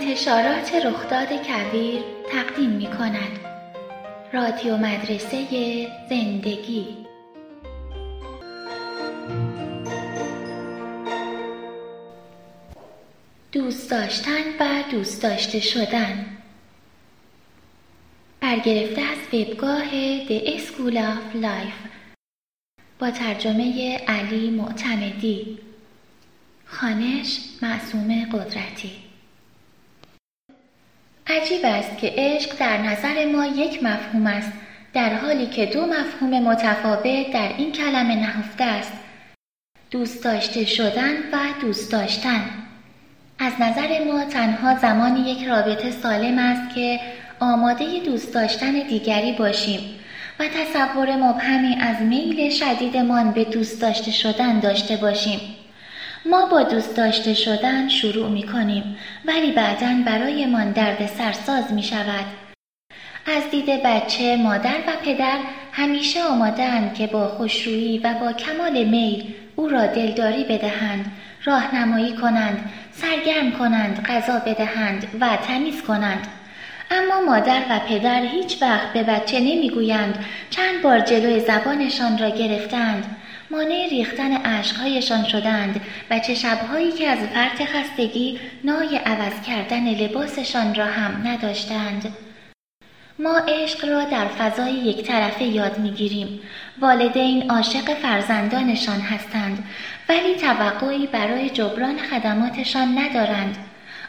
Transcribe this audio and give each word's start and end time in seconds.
انتشارات 0.00 0.74
رخداد 0.74 1.28
کویر 1.28 2.00
تقدیم 2.28 2.70
می 2.70 2.86
کند 2.86 3.40
رادیو 4.32 4.76
مدرسه 4.76 5.46
زندگی. 6.08 6.86
دوست 13.52 13.90
داشتن 13.90 14.42
و 14.60 14.82
دوست 14.90 15.22
داشته 15.22 15.60
شدن. 15.60 16.26
برگرفته 18.40 19.02
از 19.02 19.18
وبگاه 19.32 19.90
The 20.26 20.58
School 20.58 20.94
of 20.94 21.42
Life. 21.42 21.88
با 22.98 23.10
ترجمه 23.10 23.98
علی 24.08 24.50
معتمدی. 24.50 25.58
خانش 26.66 27.40
معصوم 27.62 28.24
قدرتی. 28.32 29.05
عجیب 31.36 31.60
است 31.64 31.98
که 31.98 32.12
عشق 32.16 32.58
در 32.58 32.78
نظر 32.78 33.24
ما 33.24 33.46
یک 33.46 33.82
مفهوم 33.82 34.26
است 34.26 34.52
در 34.94 35.14
حالی 35.14 35.46
که 35.46 35.66
دو 35.66 35.86
مفهوم 35.86 36.42
متفاوت 36.42 37.32
در 37.32 37.48
این 37.58 37.72
کلمه 37.72 38.14
نهفته 38.14 38.64
است. 38.64 38.92
دوست 39.90 40.24
داشته 40.24 40.64
شدن 40.64 41.14
و 41.32 41.38
دوست 41.60 41.92
داشتن. 41.92 42.40
از 43.38 43.52
نظر 43.60 44.04
ما 44.04 44.24
تنها 44.24 44.78
زمانی 44.78 45.20
یک 45.20 45.44
رابطه 45.48 45.90
سالم 45.90 46.38
است 46.38 46.74
که 46.74 47.00
آماده 47.40 47.84
دوست 48.04 48.34
داشتن 48.34 48.72
دیگری 48.72 49.32
باشیم 49.32 49.80
و 50.40 50.44
تصور 50.48 51.16
مبهمی 51.16 51.76
از 51.80 52.02
میل 52.02 52.50
شدیدمان 52.50 53.30
به 53.30 53.44
دوست 53.44 53.80
داشته 53.80 54.10
شدن 54.10 54.60
داشته 54.60 54.96
باشیم. 54.96 55.40
ما 56.30 56.46
با 56.46 56.62
دوست 56.62 56.96
داشته 56.96 57.34
شدن 57.34 57.88
شروع 57.88 58.30
می 58.30 58.42
کنیم 58.42 58.96
ولی 59.24 59.52
بعدا 59.52 60.02
برایمان 60.06 60.72
درد 60.72 61.06
سرساز 61.06 61.72
می 61.72 61.82
شود. 61.82 62.24
از 63.26 63.50
دید 63.50 63.82
بچه 63.84 64.36
مادر 64.36 64.76
و 64.86 64.92
پدر 65.04 65.38
همیشه 65.72 66.22
آمادند 66.22 66.94
که 66.94 67.06
با 67.06 67.28
خوشرویی 67.28 67.98
و 67.98 68.14
با 68.14 68.32
کمال 68.32 68.84
میل 68.84 69.34
او 69.56 69.68
را 69.68 69.86
دلداری 69.86 70.44
بدهند 70.44 71.12
راهنمایی 71.44 72.16
کنند 72.16 72.70
سرگرم 72.92 73.52
کنند 73.52 74.06
غذا 74.08 74.38
بدهند 74.38 75.06
و 75.20 75.36
تمیز 75.36 75.82
کنند 75.82 76.26
اما 76.90 77.20
مادر 77.26 77.62
و 77.70 77.78
پدر 77.78 78.22
هیچ 78.22 78.62
وقت 78.62 78.92
به 78.92 79.02
بچه 79.02 79.40
نمی‌گویند 79.40 80.24
چند 80.50 80.82
بار 80.82 81.00
جلوی 81.00 81.40
زبانشان 81.40 82.18
را 82.18 82.28
گرفتند 82.28 83.16
مانع 83.50 83.88
ریختن 83.90 84.32
عشقهایشان 84.32 85.24
شدند 85.24 85.80
و 86.10 86.18
چه 86.18 86.34
شبهایی 86.34 86.92
که 86.92 87.08
از 87.08 87.18
فرط 87.18 87.62
خستگی 87.62 88.40
نای 88.64 88.96
عوض 88.96 89.42
کردن 89.46 89.88
لباسشان 89.88 90.74
را 90.74 90.84
هم 90.84 91.26
نداشتند. 91.28 92.14
ما 93.18 93.38
عشق 93.48 93.88
را 93.88 94.04
در 94.04 94.26
فضای 94.26 94.72
یک 94.72 95.06
طرفه 95.06 95.44
یاد 95.44 95.78
می‌گیریم. 95.78 96.40
والدین 96.80 97.50
عاشق 97.50 97.94
فرزندانشان 97.94 99.00
هستند 99.00 99.64
ولی 100.08 100.34
توقعی 100.34 101.06
برای 101.06 101.50
جبران 101.50 101.98
خدماتشان 101.98 102.98
ندارند. 102.98 103.56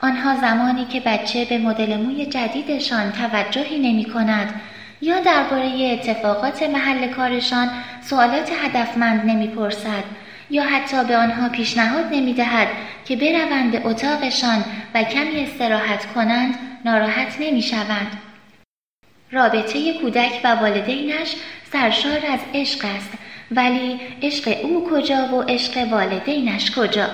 آنها 0.00 0.40
زمانی 0.40 0.84
که 0.84 1.00
بچه 1.00 1.44
به 1.44 1.58
مدل 1.58 1.96
موی 1.96 2.26
جدیدشان 2.26 3.12
توجهی 3.12 3.78
نمی 3.78 4.04
کند 4.04 4.60
یا 5.04 5.20
درباره 5.20 5.92
اتفاقات 5.92 6.62
محل 6.62 7.08
کارشان 7.08 7.70
سوالات 8.02 8.50
هدفمند 8.64 9.26
نمی‌پرسد 9.26 10.04
یا 10.50 10.62
حتی 10.62 11.04
به 11.04 11.16
آنها 11.16 11.48
پیشنهاد 11.48 12.04
نمی 12.12 12.34
دهد 12.34 12.68
که 13.04 13.16
بروند 13.16 13.72
به 13.72 13.86
اتاقشان 13.86 14.64
و 14.94 15.02
کمی 15.02 15.40
استراحت 15.40 16.12
کنند 16.12 16.54
ناراحت 16.84 17.36
نمی 17.40 17.62
شوند. 17.62 18.20
رابطه 19.32 19.92
کودک 19.92 20.40
و 20.44 20.54
والدینش 20.54 21.36
سرشار 21.72 22.18
از 22.32 22.40
عشق 22.54 22.84
است 22.96 23.12
ولی 23.50 24.00
عشق 24.22 24.58
او 24.62 24.90
کجا 24.90 25.28
و 25.34 25.42
عشق 25.42 25.92
والدینش 25.92 26.78
کجا 26.78 27.06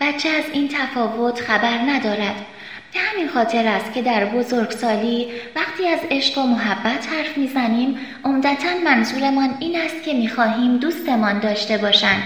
بچه 0.00 0.28
از 0.28 0.44
این 0.52 0.68
تفاوت 0.68 1.40
خبر 1.40 1.78
ندارد 1.78 2.46
به 2.92 3.00
همین 3.00 3.28
خاطر 3.28 3.66
است 3.66 3.92
که 3.94 4.02
در 4.02 4.24
بزرگسالی 4.24 5.28
وقتی 5.56 5.88
از 5.88 5.98
عشق 6.10 6.38
و 6.38 6.42
محبت 6.42 7.08
حرف 7.08 7.38
می‌زنیم 7.38 7.98
عمدتا 8.24 8.68
منظورمان 8.84 9.56
این 9.60 9.80
است 9.80 10.02
که 10.02 10.14
می‌خواهیم 10.14 10.78
دوستمان 10.78 11.38
داشته 11.38 11.78
باشند. 11.78 12.22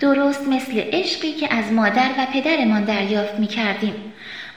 درست 0.00 0.48
مثل 0.48 0.82
عشقی 0.92 1.32
که 1.32 1.54
از 1.54 1.72
مادر 1.72 2.10
و 2.18 2.26
پدرمان 2.32 2.84
دریافت 2.84 3.38
می‌کردیم. 3.38 3.94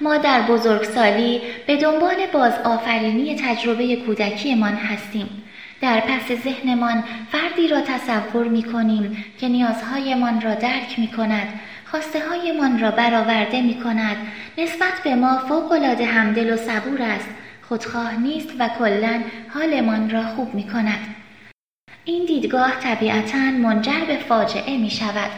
ما 0.02 0.18
در 0.18 0.42
بزرگسالی 0.42 1.42
به 1.68 1.78
دنبال 1.78 2.16
باز 2.34 2.54
آفرینی 2.64 3.36
تجربه 3.36 3.96
کودکیمان 3.96 4.74
هستیم. 4.74 5.44
در 5.82 6.00
پس 6.00 6.44
ذهنمان 6.44 7.04
فردی 7.32 7.68
را 7.68 7.82
تصور 7.82 8.48
می 8.48 8.64
کنیم 8.64 9.26
که 9.40 9.48
نیازهایمان 9.48 10.42
را 10.42 10.54
درک 10.54 11.00
می 11.00 11.08
کند 11.08 11.48
خواسته 11.92 12.20
هایمان 12.30 12.80
را 12.80 12.92
برآورده 12.92 13.62
می 13.62 13.82
کند 13.84 14.18
نسبت 14.58 15.04
به 15.04 15.16
ما 15.16 15.38
فوقالعاده 15.38 16.06
همدل 16.06 16.54
و 16.54 16.58
صبور 16.58 17.02
است. 17.02 17.30
خودخواه 17.70 18.20
نیست 18.20 18.50
و 18.60 18.70
کلا 18.80 19.22
حالمان 19.50 20.10
را 20.10 20.24
خوب 20.24 20.54
می 20.54 20.68
کند 20.68 21.16
این 22.06 22.26
دیدگاه 22.26 22.80
طبیعتا 22.80 23.38
منجر 23.38 24.06
به 24.08 24.18
فاجعه 24.18 24.78
می 24.78 24.90
شود 24.90 25.32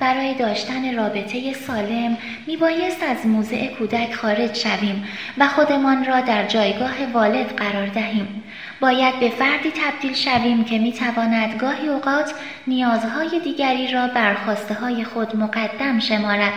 برای 0.00 0.34
داشتن 0.34 0.96
رابطه 0.96 1.52
سالم 1.52 2.18
می 2.46 2.56
بایست 2.56 3.02
از 3.02 3.26
موضع 3.26 3.66
کودک 3.66 4.14
خارج 4.14 4.54
شویم 4.54 5.04
و 5.38 5.48
خودمان 5.48 6.04
را 6.04 6.20
در 6.20 6.46
جایگاه 6.46 7.06
والد 7.12 7.52
قرار 7.56 7.86
دهیم. 7.86 8.42
باید 8.80 9.20
به 9.20 9.28
فردی 9.28 9.70
تبدیل 9.70 10.14
شویم 10.14 10.64
که 10.64 10.78
می 10.78 10.92
تواند 10.92 11.60
گاهی 11.60 11.88
اوقات 11.88 12.34
نیازهای 12.66 13.40
دیگری 13.44 13.92
را 13.92 14.06
بر 14.06 14.34
خواسته 14.34 14.74
های 14.74 15.04
خود 15.04 15.36
مقدم 15.36 16.00
شمارد. 16.00 16.52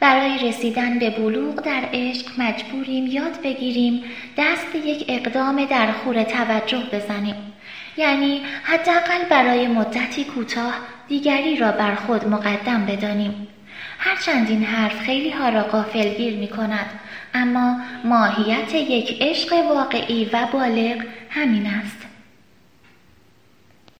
برای 0.00 0.48
رسیدن 0.48 0.98
به 0.98 1.10
بلوغ 1.10 1.54
در 1.54 1.82
عشق 1.92 2.26
مجبوریم 2.38 3.06
یاد 3.06 3.42
بگیریم 3.44 4.04
دست 4.38 4.74
یک 4.74 5.04
اقدام 5.08 5.64
در 5.64 5.92
خور 5.92 6.22
توجه 6.22 6.82
بزنیم. 6.92 7.51
یعنی 7.96 8.42
حداقل 8.62 9.24
برای 9.30 9.68
مدتی 9.68 10.24
کوتاه 10.24 10.74
دیگری 11.08 11.56
را 11.56 11.72
بر 11.72 11.94
خود 11.94 12.28
مقدم 12.28 12.86
بدانیم. 12.86 13.48
هرچند 13.98 14.48
این 14.48 14.64
حرف 14.64 15.00
خیلی 15.00 15.30
ها 15.30 15.48
را 15.48 15.62
غافلگیر 15.62 16.36
می 16.36 16.48
کند 16.48 16.86
اما 17.34 17.76
ماهیت 18.04 18.74
یک 18.74 19.18
عشق 19.20 19.52
واقعی 19.52 20.30
و 20.32 20.46
بالغ 20.52 21.04
همین 21.30 21.66
است. 21.66 22.11